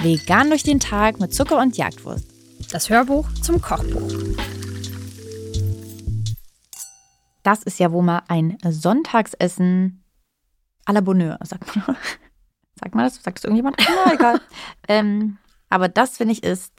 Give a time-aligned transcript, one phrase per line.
[0.00, 2.24] Vegan durch den Tag mit Zucker und Jagdwurst.
[2.70, 4.12] Das Hörbuch zum Kochbuch.
[7.42, 10.04] Das ist ja wohl mal ein Sonntagsessen
[10.86, 11.96] à la Bonheur, sagt man.
[12.80, 13.22] Sagt man das?
[13.22, 13.76] Sagt es irgendjemand?
[14.06, 14.40] Na, egal.
[14.86, 16.72] ähm, aber das, finde ich, ist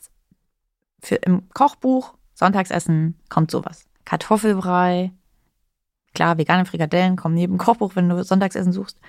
[1.02, 3.86] für im Kochbuch Sonntagsessen kommt sowas.
[4.05, 5.12] Kartoffelbrei,
[6.14, 9.00] klar, vegane Frikadellen kommen neben Kochbuch, wenn du Sonntagsessen suchst.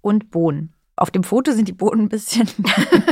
[0.00, 0.74] Und Bohnen.
[0.96, 2.48] Auf dem Foto sind die Bohnen ein bisschen.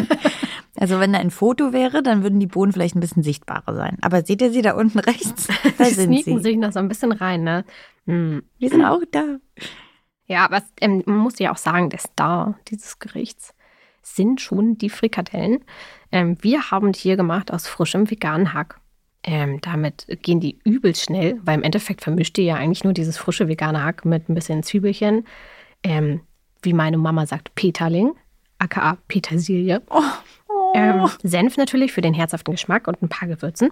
[0.76, 3.98] also, wenn da ein Foto wäre, dann würden die Bohnen vielleicht ein bisschen sichtbarer sein.
[4.02, 5.48] Aber seht ihr sie da unten rechts?
[5.78, 6.42] Da die sind sneaken sie.
[6.42, 7.64] sich noch so ein bisschen rein, ne?
[8.06, 8.42] Hm.
[8.60, 9.36] Die sind auch da.
[10.26, 13.54] Ja, aber ähm, man muss ja auch sagen, der Star dieses Gerichts
[14.02, 15.64] sind schon die Frikadellen.
[16.12, 18.80] Ähm, wir haben die hier gemacht aus frischem veganen Hack.
[19.28, 23.18] Ähm, damit gehen die übel schnell, weil im Endeffekt vermischt ihr ja eigentlich nur dieses
[23.18, 25.26] frische vegane Hack mit ein bisschen Zwiebelchen.
[25.82, 26.20] Ähm,
[26.62, 28.12] wie meine Mama sagt, Peterling,
[28.58, 29.82] aka Petersilie.
[29.90, 30.00] Oh.
[30.48, 30.72] Oh.
[30.74, 33.70] Ähm, Senf natürlich für den herzhaften Geschmack und ein paar Gewürzen.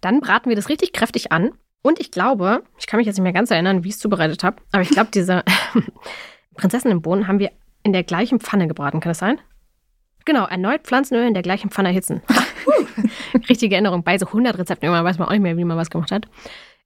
[0.00, 1.52] Dann braten wir das richtig kräftig an.
[1.82, 4.42] Und ich glaube, ich kann mich jetzt nicht mehr ganz erinnern, wie ich es zubereitet
[4.42, 5.44] habe, aber ich glaube, diese
[6.56, 9.00] Prinzessin im Bohnen haben wir in der gleichen Pfanne gebraten.
[9.00, 9.38] Kann das sein?
[10.26, 12.20] Genau, erneut Pflanzenöl in der gleichen Pfanne erhitzen.
[13.48, 14.02] Richtige Erinnerung.
[14.02, 16.26] Bei so 100 Rezepten immer weiß man auch nicht mehr, wie man was gemacht hat.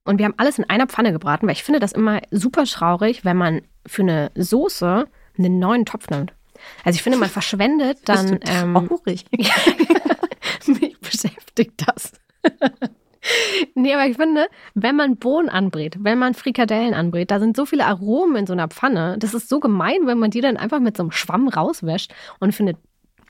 [0.05, 3.25] Und wir haben alles in einer Pfanne gebraten, weil ich finde das immer super traurig,
[3.25, 5.07] wenn man für eine Soße
[5.39, 6.35] einen neuen Topf nimmt.
[6.85, 8.39] Also ich finde, man verschwendet dann.
[8.39, 9.25] Bist du traurig?
[9.33, 9.43] Ähm,
[10.81, 12.13] mich beschäftigt das.
[13.75, 17.65] nee, aber ich finde, wenn man Bohnen anbrät, wenn man Frikadellen anbrät, da sind so
[17.65, 19.17] viele Aromen in so einer Pfanne.
[19.19, 22.55] Das ist so gemein, wenn man die dann einfach mit so einem Schwamm rauswäscht und
[22.55, 22.77] findet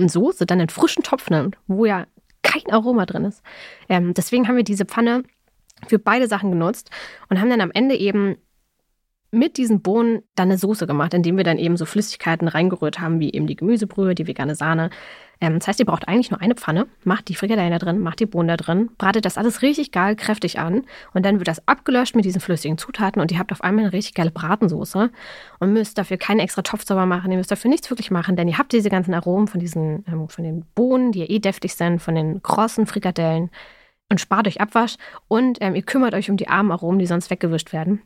[0.08, 2.06] Soße dann einen frischen Topf nimmt, wo ja
[2.42, 3.42] kein Aroma drin ist.
[3.88, 5.24] Ähm, deswegen haben wir diese Pfanne
[5.88, 6.90] für beide Sachen genutzt
[7.28, 8.36] und haben dann am Ende eben
[9.32, 13.20] mit diesen Bohnen dann eine Soße gemacht, indem wir dann eben so Flüssigkeiten reingerührt haben,
[13.20, 14.90] wie eben die Gemüsebrühe, die vegane Sahne.
[15.40, 18.18] Ähm, das heißt, ihr braucht eigentlich nur eine Pfanne, macht die Frikadellen da drin, macht
[18.20, 20.82] die Bohnen da drin, bratet das alles richtig geil kräftig an
[21.14, 23.92] und dann wird das abgelöscht mit diesen flüssigen Zutaten und ihr habt auf einmal eine
[23.92, 25.10] richtig geile Bratensoße
[25.60, 28.48] und müsst dafür keinen extra Topf sauber machen, ihr müsst dafür nichts wirklich machen, denn
[28.48, 31.74] ihr habt diese ganzen Aromen von diesen, ähm, von den Bohnen, die ja eh deftig
[31.74, 33.50] sind, von den krossen Frikadellen
[34.10, 34.96] und spart euch Abwasch
[35.28, 38.02] und ähm, ihr kümmert euch um die armen Aromen, die sonst weggewischt werden.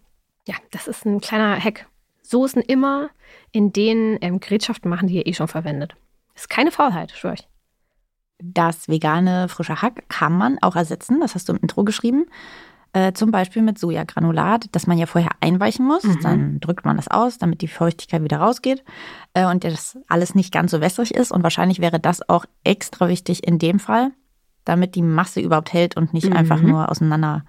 [0.47, 1.87] Ja, das ist ein kleiner Hack.
[2.23, 3.11] Soßen immer
[3.53, 5.95] in den ähm, Gerätschaften machen, die ihr eh schon verwendet.
[6.35, 7.49] Ist keine Faulheit, schwör ich.
[8.39, 12.27] Das vegane frische Hack kann man auch ersetzen, das hast du im Intro geschrieben.
[12.93, 16.05] Äh, zum Beispiel mit Sojagranulat, das man ja vorher einweichen muss.
[16.05, 16.21] Mhm.
[16.23, 18.85] Dann drückt man das aus, damit die Feuchtigkeit wieder rausgeht
[19.35, 21.33] äh, und das alles nicht ganz so wässrig ist.
[21.33, 24.13] Und wahrscheinlich wäre das auch extra wichtig in dem Fall,
[24.65, 26.37] damit die Masse überhaupt hält und nicht mhm.
[26.37, 27.45] einfach nur auseinander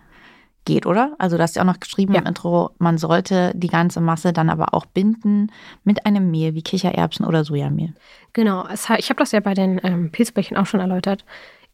[0.65, 1.15] geht, oder?
[1.19, 2.21] Also du hast ja auch noch geschrieben ja.
[2.21, 5.51] im Intro, man sollte die ganze Masse dann aber auch binden
[5.83, 7.93] mit einem Mehl wie Kichererbsen oder Sojamehl.
[8.33, 11.23] Genau, ich habe das ja bei den ähm, Pilzbällchen auch schon erläutert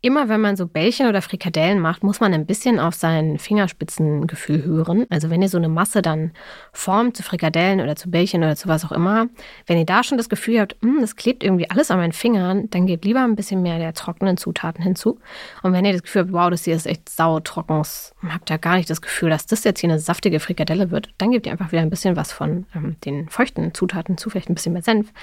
[0.01, 4.63] immer wenn man so Bällchen oder Frikadellen macht, muss man ein bisschen auf sein Fingerspitzengefühl
[4.63, 5.05] hören.
[5.09, 6.31] Also wenn ihr so eine Masse dann
[6.73, 9.27] formt zu Frikadellen oder zu Bällchen oder zu was auch immer,
[9.67, 12.69] wenn ihr da schon das Gefühl habt, hm, das klebt irgendwie alles an meinen Fingern,
[12.71, 15.19] dann gebt lieber ein bisschen mehr der trockenen Zutaten hinzu.
[15.61, 17.83] Und wenn ihr das Gefühl habt, wow, das hier ist echt sautrocken,
[18.27, 21.31] habt ihr gar nicht das Gefühl, dass das jetzt hier eine saftige Frikadelle wird, dann
[21.31, 24.55] gebt ihr einfach wieder ein bisschen was von ähm, den feuchten Zutaten zu, vielleicht ein
[24.55, 25.13] bisschen mehr Senf.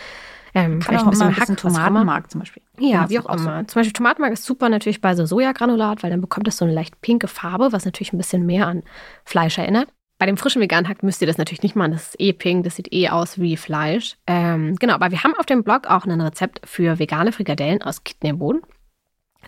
[0.58, 2.62] Ähm, vielleicht ein bisschen, ein bisschen Tomatenmark zum Beispiel.
[2.78, 3.66] Ja, wie auch immer.
[3.66, 6.74] Zum Beispiel Tomatenmark ist super natürlich bei so Sojagranulat, weil dann bekommt es so eine
[6.74, 8.82] leicht pinke Farbe, was natürlich ein bisschen mehr an
[9.24, 9.88] Fleisch erinnert.
[10.18, 11.92] Bei dem frischen veganen Hack müsst ihr das natürlich nicht machen.
[11.92, 14.16] Das ist eh pink, das sieht eh aus wie Fleisch.
[14.26, 18.02] Ähm, genau, aber wir haben auf dem Blog auch ein Rezept für vegane Frikadellen aus
[18.02, 18.62] Kidneybohnen.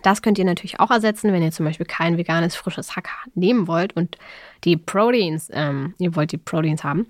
[0.01, 3.67] Das könnt ihr natürlich auch ersetzen, wenn ihr zum Beispiel kein veganes frisches Hack nehmen
[3.67, 4.17] wollt und
[4.63, 7.07] die Proteins, ähm, ihr wollt die Proteins haben.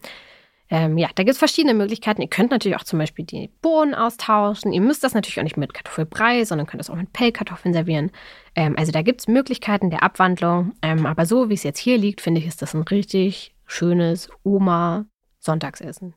[0.74, 2.22] Ähm, ja, da gibt es verschiedene Möglichkeiten.
[2.22, 4.72] Ihr könnt natürlich auch zum Beispiel die Bohnen austauschen.
[4.72, 8.10] Ihr müsst das natürlich auch nicht mit Kartoffelbrei, sondern könnt das auch mit Pellkartoffeln servieren.
[8.56, 10.72] Ähm, also da gibt es Möglichkeiten der Abwandlung.
[10.82, 14.30] Ähm, aber so wie es jetzt hier liegt, finde ich, ist das ein richtig schönes
[14.44, 16.14] Oma-Sonntagsessen.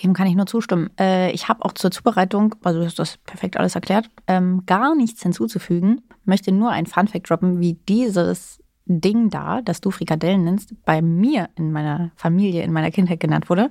[0.00, 0.90] Dem kann ich nur zustimmen.
[0.98, 4.94] Äh, ich habe auch zur Zubereitung, also du hast das perfekt alles erklärt, ähm, gar
[4.94, 6.02] nichts hinzuzufügen.
[6.24, 11.48] Möchte nur ein Funfact droppen, wie dieses Ding da, das du Frikadellen nennst, bei mir
[11.56, 13.70] in meiner Familie, in meiner Kindheit genannt wurde.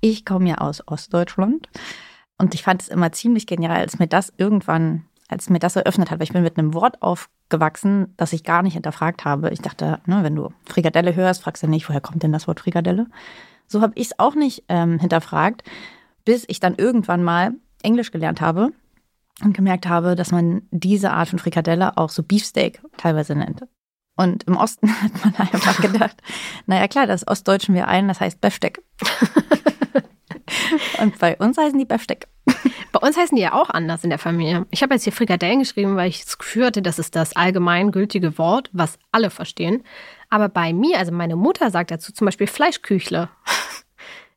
[0.00, 1.68] Ich komme ja aus Ostdeutschland
[2.38, 6.10] und ich fand es immer ziemlich genial, als mir das irgendwann, als mir das eröffnet
[6.10, 9.50] hat, weil ich bin mit einem Wort aufgewachsen, das ich gar nicht hinterfragt habe.
[9.50, 12.60] Ich dachte, ne, wenn du Frikadelle hörst, fragst du nicht, woher kommt denn das Wort
[12.60, 13.06] Frikadelle?
[13.66, 15.62] So habe ich es auch nicht ähm, hinterfragt,
[16.24, 17.52] bis ich dann irgendwann mal
[17.82, 18.70] Englisch gelernt habe
[19.42, 23.62] und gemerkt habe, dass man diese Art von Frikadelle auch so Beefsteak teilweise nennt.
[24.18, 26.16] Und im Osten hat man einfach gedacht,
[26.66, 28.82] naja klar, das Ostdeutschen wir ein, das heißt Besteck.
[31.00, 32.26] Und bei uns heißen die Befsteck.
[32.92, 34.66] Bei uns heißen die ja auch anders in der Familie.
[34.70, 38.38] Ich habe jetzt hier Frikadellen geschrieben, weil ich das Gefühl hatte, das ist das allgemeingültige
[38.38, 39.84] Wort, was alle verstehen.
[40.30, 43.28] Aber bei mir, also meine Mutter sagt dazu zum Beispiel Fleischküchle.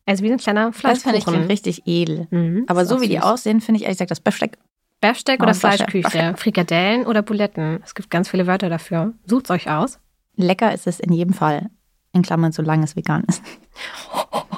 [0.06, 1.44] Also wie ein kleiner Das finde ich Fleischkuchen.
[1.46, 2.28] richtig edel.
[2.32, 3.24] Mhm, Aber so wie die süß.
[3.24, 4.58] aussehen, finde ich ehrlich gesagt das Befsteck.
[5.02, 6.40] Befsteck Oh, oder Fleischküchle, Befsteck.
[6.40, 7.82] Frikadellen oder Buletten.
[7.84, 9.14] Es gibt ganz viele Wörter dafür.
[9.26, 10.00] Sucht's euch aus.
[10.36, 11.70] Lecker ist es in jedem Fall.
[12.14, 13.42] In Klammern, solange es vegan ist.